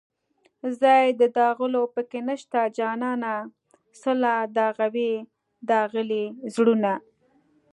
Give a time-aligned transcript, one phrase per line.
[0.81, 3.33] ځای د داغلو په کې نشته جانانه
[4.01, 5.13] څله داغوې
[5.69, 6.93] داغلي زړونه